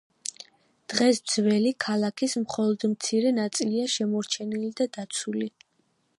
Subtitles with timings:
[0.93, 5.55] დღეს ძველი ქალაქის მხოლოდ მცირე ნაწილია შემორჩენილი და დაცული.